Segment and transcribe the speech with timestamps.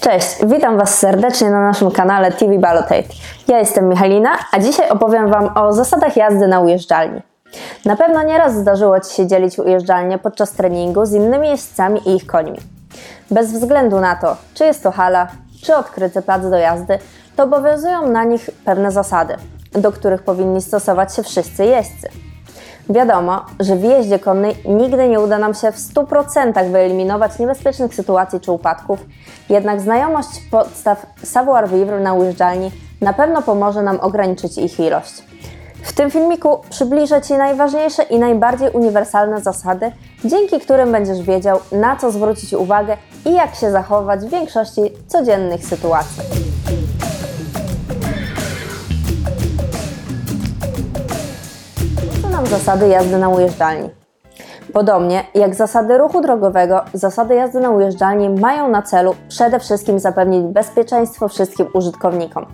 [0.00, 3.08] Cześć, witam Was serdecznie na naszym kanale TV Balotate.
[3.48, 7.22] Ja jestem Michalina, a dzisiaj opowiem Wam o zasadach jazdy na ujeżdżalni.
[7.84, 12.26] Na pewno nieraz zdarzyło Ci się dzielić ujeżdżalnię podczas treningu z innymi jeźdźcami i ich
[12.26, 12.58] końmi.
[13.30, 15.28] Bez względu na to, czy jest to hala,
[15.62, 16.98] czy odkryty plac do jazdy,
[17.36, 19.34] to obowiązują na nich pewne zasady,
[19.72, 22.08] do których powinni stosować się wszyscy jeźdźcy.
[22.90, 28.40] Wiadomo, że w jeździe konnej nigdy nie uda nam się w 100% wyeliminować niebezpiecznych sytuacji
[28.40, 29.06] czy upadków,
[29.48, 35.22] jednak znajomość podstaw savoir-vivre na ujeżdżalni na pewno pomoże nam ograniczyć ich ilość.
[35.82, 39.92] W tym filmiku przybliżę Ci najważniejsze i najbardziej uniwersalne zasady,
[40.24, 45.64] dzięki którym będziesz wiedział, na co zwrócić uwagę i jak się zachować w większości codziennych
[45.64, 46.22] sytuacji.
[52.50, 53.90] Zasady jazdy na ujeżdżalni.
[54.72, 60.42] Podobnie jak zasady ruchu drogowego, zasady jazdy na ujeżdżalni mają na celu przede wszystkim zapewnić
[60.42, 62.46] bezpieczeństwo wszystkim użytkownikom.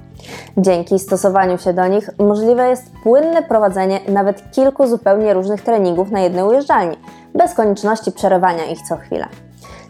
[0.57, 6.21] Dzięki stosowaniu się do nich możliwe jest płynne prowadzenie nawet kilku zupełnie różnych treningów na
[6.21, 6.97] jednej ujeżdżalni,
[7.35, 9.27] bez konieczności przerywania ich co chwilę.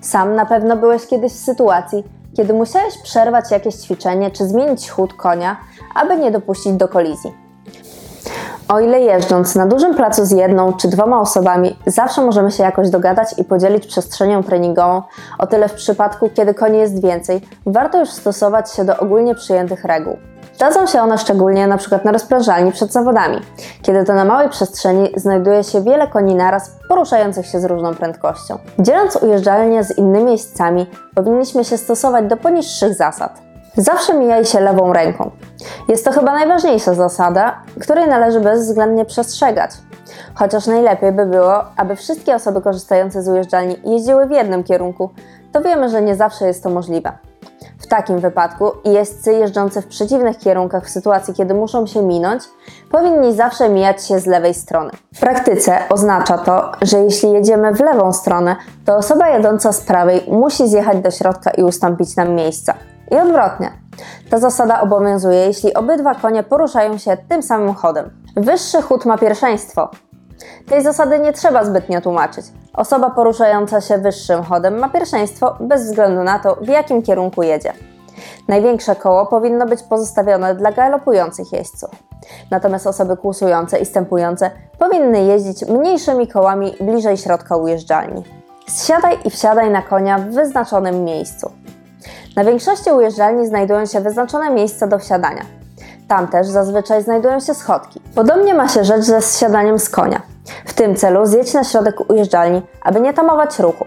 [0.00, 2.04] Sam na pewno byłeś kiedyś w sytuacji,
[2.36, 5.56] kiedy musiałeś przerwać jakieś ćwiczenie czy zmienić chód konia,
[5.94, 7.47] aby nie dopuścić do kolizji.
[8.68, 12.90] O ile jeżdżąc na dużym placu z jedną czy dwoma osobami zawsze możemy się jakoś
[12.90, 15.02] dogadać i podzielić przestrzenią treningową,
[15.38, 19.84] o tyle w przypadku, kiedy koni jest więcej, warto już stosować się do ogólnie przyjętych
[19.84, 20.16] reguł.
[20.58, 22.00] Dadzą się one szczególnie np.
[22.04, 23.40] na rozprężalni przed zawodami,
[23.82, 28.58] kiedy to na małej przestrzeni znajduje się wiele koni naraz poruszających się z różną prędkością.
[28.78, 33.42] Dzieląc ujeżdżalnię z innymi jeźdźcami, powinniśmy się stosować do poniższych zasad.
[33.76, 35.30] Zawsze mijaj się lewą ręką.
[35.88, 39.70] Jest to chyba najważniejsza zasada, której należy bezwzględnie przestrzegać.
[40.34, 45.10] Chociaż najlepiej by było, aby wszystkie osoby korzystające z ujeżdżalni jeździły w jednym kierunku,
[45.52, 47.12] to wiemy, że nie zawsze jest to możliwe.
[47.78, 52.42] W takim wypadku jeźdźcy jeżdżący w przeciwnych kierunkach w sytuacji, kiedy muszą się minąć,
[52.90, 54.90] powinni zawsze mijać się z lewej strony.
[55.14, 60.22] W praktyce oznacza to, że jeśli jedziemy w lewą stronę, to osoba jadąca z prawej
[60.30, 62.74] musi zjechać do środka i ustąpić nam miejsca.
[63.10, 63.77] I odwrotnie.
[64.30, 68.10] Ta zasada obowiązuje, jeśli obydwa konie poruszają się tym samym chodem.
[68.36, 69.90] Wyższy chód ma pierwszeństwo.
[70.68, 72.46] Tej zasady nie trzeba zbytnio tłumaczyć.
[72.74, 77.72] Osoba poruszająca się wyższym chodem ma pierwszeństwo bez względu na to, w jakim kierunku jedzie.
[78.48, 81.90] Największe koło powinno być pozostawione dla galopujących jeźdźców.
[82.50, 88.22] Natomiast osoby kłusujące i stępujące powinny jeździć mniejszymi kołami bliżej środka ujeżdżalni.
[88.68, 91.52] Zsiadaj i wsiadaj na konia w wyznaczonym miejscu.
[92.38, 95.42] Na większości ujeżdżalni znajdują się wyznaczone miejsca do wsiadania.
[96.08, 98.00] Tam też zazwyczaj znajdują się schodki.
[98.14, 100.22] Podobnie ma się rzecz ze zsiadaniem z konia.
[100.66, 103.84] W tym celu zjedź na środek ujeżdżalni, aby nie tamować ruchu.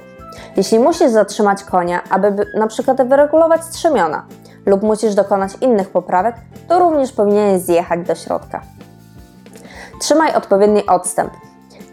[0.57, 4.25] Jeśli musisz zatrzymać konia, aby przykład wyregulować strzemiona
[4.66, 6.35] lub musisz dokonać innych poprawek,
[6.67, 8.61] to również powinieneś zjechać do środka.
[10.00, 11.34] Trzymaj odpowiedni odstęp,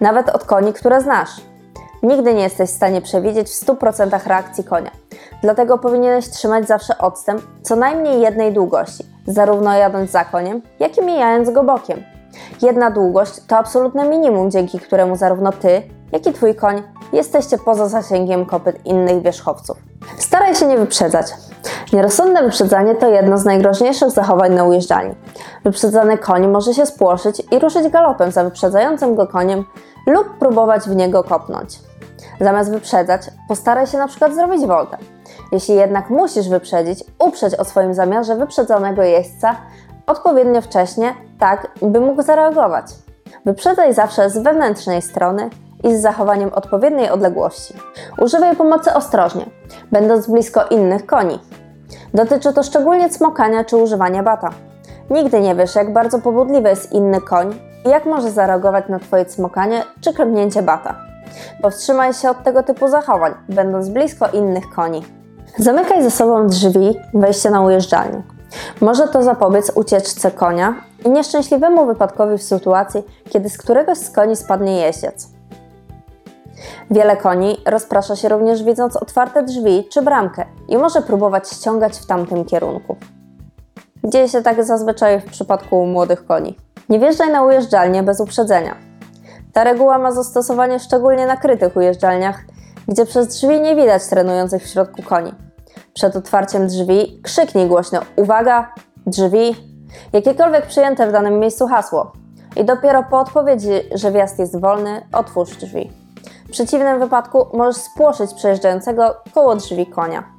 [0.00, 1.30] nawet od koni, które znasz.
[2.02, 4.90] Nigdy nie jesteś w stanie przewidzieć w 100% reakcji konia.
[5.42, 11.02] Dlatego powinieneś trzymać zawsze odstęp co najmniej jednej długości, zarówno jadąc za koniem, jak i
[11.02, 12.02] mijając go bokiem.
[12.62, 15.82] Jedna długość to absolutne minimum, dzięki któremu zarówno ty,
[16.12, 16.82] jak i twój koń
[17.12, 19.76] jesteście poza zasięgiem kopyt innych wierzchowców.
[20.18, 21.26] Staraj się nie wyprzedzać.
[21.92, 25.14] Nierozsądne wyprzedzanie to jedno z najgroźniejszych zachowań na ujeżdżalni.
[25.64, 29.64] Wyprzedzany koń może się spłoszyć i ruszyć galopem za wyprzedzającym go koniem
[30.08, 31.78] lub próbować w niego kopnąć.
[32.40, 34.96] Zamiast wyprzedzać, postaraj się na przykład zrobić woltę.
[35.52, 39.56] Jeśli jednak musisz wyprzedzić, uprzeć o swoim zamiarze wyprzedzonego jeźdźca
[40.06, 42.86] odpowiednio wcześnie, tak by mógł zareagować.
[43.44, 45.50] Wyprzedzaj zawsze z wewnętrznej strony
[45.84, 47.74] i z zachowaniem odpowiedniej odległości.
[48.18, 49.46] Używaj pomocy ostrożnie,
[49.92, 51.38] będąc blisko innych koni.
[52.14, 54.50] Dotyczy to szczególnie cmokania czy używania bata.
[55.10, 59.82] Nigdy nie wiesz, jak bardzo pobudliwy jest inny koń jak może zareagować na Twoje cmokanie
[60.00, 60.94] czy klepnięcie bata.
[61.62, 65.04] Powstrzymaj się od tego typu zachowań, będąc blisko innych koni.
[65.58, 68.22] Zamykaj ze sobą drzwi wejścia na ujeżdżalnię.
[68.80, 70.74] Może to zapobiec ucieczce konia
[71.04, 75.28] i nieszczęśliwemu wypadkowi w sytuacji, kiedy z któregoś z koni spadnie jeździec.
[76.90, 82.06] Wiele koni rozprasza się również widząc otwarte drzwi czy bramkę i może próbować ściągać w
[82.06, 82.96] tamtym kierunku.
[84.04, 86.56] Dzieje się tak zazwyczaj w przypadku młodych koni.
[86.88, 88.76] Nie wjeżdżaj na ujeżdżalnię bez uprzedzenia.
[89.52, 92.44] Ta reguła ma zastosowanie szczególnie na krytych ujeżdżalniach,
[92.88, 95.34] gdzie przez drzwi nie widać trenujących w środku koni.
[95.94, 98.72] Przed otwarciem drzwi krzyknij głośno: Uwaga,
[99.06, 99.56] drzwi!
[100.12, 102.12] Jakiekolwiek przyjęte w danym miejscu hasło.
[102.56, 105.92] I dopiero po odpowiedzi, że wjazd jest wolny, otwórz drzwi.
[106.48, 110.37] W przeciwnym wypadku możesz spłoszyć przejeżdżającego koło drzwi konia.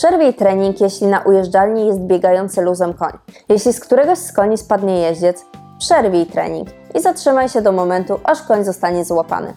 [0.00, 3.12] Przerwij trening, jeśli na ujeżdżalni jest biegający luzem koń.
[3.48, 5.44] Jeśli z któregoś z koni spadnie jeździec,
[5.78, 9.52] przerwij trening i zatrzymaj się do momentu, aż koń zostanie złapany.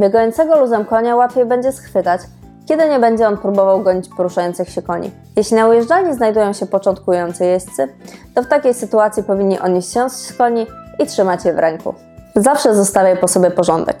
[0.00, 2.20] Biegającego luzem konia łatwiej będzie schwytać,
[2.66, 5.10] kiedy nie będzie on próbował gonić poruszających się koni.
[5.36, 7.88] Jeśli na ujeżdżalni znajdują się początkujący jeźdźcy,
[8.34, 10.66] to w takiej sytuacji powinni oni zsiąść z koni
[10.98, 11.94] i trzymać je w ręku.
[12.36, 13.96] Zawsze zostawiaj po sobie porządek.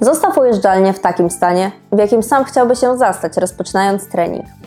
[0.00, 4.59] Zostaw ujeżdżalnię w takim stanie, w jakim sam chciałby się zastać, rozpoczynając trening.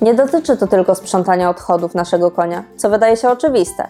[0.00, 3.88] Nie dotyczy to tylko sprzątania odchodów naszego konia, co wydaje się oczywiste.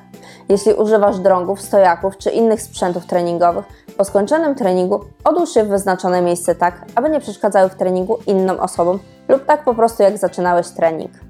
[0.48, 3.64] Jeśli używasz drągów, stojaków czy innych sprzętów treningowych,
[3.96, 8.60] po skończonym treningu odłóż je w wyznaczone miejsce tak, aby nie przeszkadzały w treningu innym
[8.60, 8.98] osobom
[9.28, 11.29] lub tak po prostu jak zaczynałeś trening.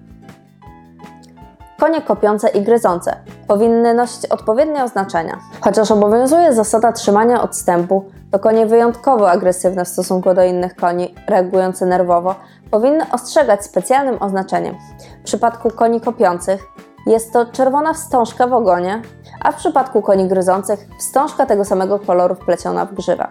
[1.81, 3.17] Konie kopiące i gryzące
[3.49, 5.39] powinny nosić odpowiednie oznaczenia.
[5.61, 11.87] Chociaż obowiązuje zasada trzymania odstępu, to konie wyjątkowo agresywne w stosunku do innych koni, reagujące
[11.87, 12.35] nerwowo,
[12.71, 14.75] powinny ostrzegać specjalnym oznaczeniem.
[15.21, 16.67] W przypadku koni kopiących
[17.07, 19.03] jest to czerwona wstążka w ogonie,
[19.41, 23.27] a w przypadku koni gryzących wstążka tego samego koloru wpleciona w grzywę.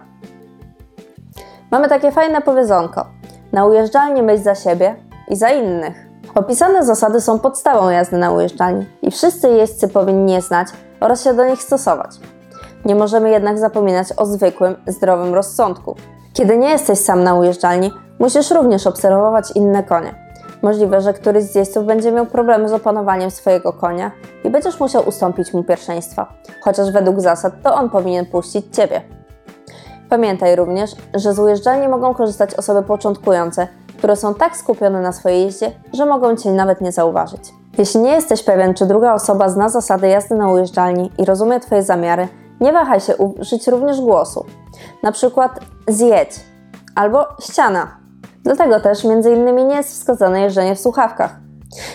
[1.70, 3.06] Mamy takie fajne powiedzonko.
[3.52, 4.96] Na ujeżdżalni myśl za siebie
[5.28, 6.09] i za innych.
[6.34, 10.68] Opisane zasady są podstawą jazdy na ujeżdżalni i wszyscy jeźdźcy powinni je znać
[11.00, 12.10] oraz się do nich stosować.
[12.84, 15.96] Nie możemy jednak zapominać o zwykłym, zdrowym rozsądku.
[16.32, 20.14] Kiedy nie jesteś sam na ujeżdżalni, musisz również obserwować inne konie.
[20.62, 24.10] Możliwe, że któryś z jeźdźców będzie miał problemy z opanowaniem swojego konia
[24.44, 26.32] i będziesz musiał ustąpić mu pierwszeństwa,
[26.62, 29.00] chociaż według zasad to on powinien puścić ciebie.
[30.08, 33.68] Pamiętaj również, że z ujeżdżalni mogą korzystać osoby początkujące,
[34.00, 37.40] które są tak skupione na swojej jeździe, że mogą Cię nawet nie zauważyć.
[37.78, 41.82] Jeśli nie jesteś pewien, czy druga osoba zna zasady jazdy na ujeżdżalni i rozumie Twoje
[41.82, 42.28] zamiary,
[42.60, 44.46] nie wahaj się użyć również głosu.
[45.02, 46.40] Na przykład zjedź
[46.94, 47.96] albo ściana.
[48.44, 51.36] Dlatego też między innymi nie jest wskazane jeżdżenie w słuchawkach.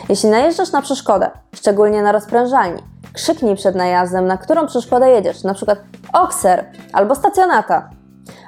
[0.09, 2.81] Jeśli najeżdżasz na przeszkodę, szczególnie na rozprężalni,
[3.13, 5.79] krzyknij przed najazdem, na którą przeszkodę jedziesz, na przykład
[6.13, 7.89] okser albo stacjonata.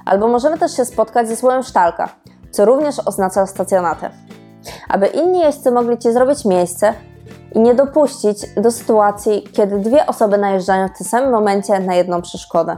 [0.05, 2.09] Albo możemy też się spotkać ze słowem sztalka,
[2.57, 4.09] co również oznacza stacjonatę.
[4.89, 6.93] Aby inni jeźdźcy mogli Ci zrobić miejsce
[7.55, 12.21] i nie dopuścić do sytuacji, kiedy dwie osoby najeżdżają w tym samym momencie na jedną
[12.21, 12.77] przeszkodę.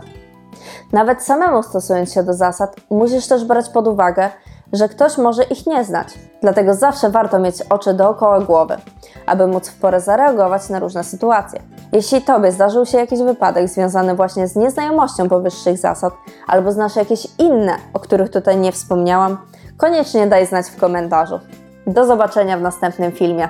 [0.91, 4.29] Nawet samemu stosując się do zasad, musisz też brać pod uwagę,
[4.73, 6.07] że ktoś może ich nie znać.
[6.41, 8.77] Dlatego zawsze warto mieć oczy dookoła głowy,
[9.25, 11.61] aby móc w porę zareagować na różne sytuacje.
[11.91, 16.13] Jeśli Tobie zdarzył się jakiś wypadek związany właśnie z nieznajomością powyższych zasad,
[16.47, 19.37] albo znasz jakieś inne, o których tutaj nie wspomniałam,
[19.77, 21.39] koniecznie daj znać w komentarzu.
[21.87, 23.47] Do zobaczenia w następnym filmie.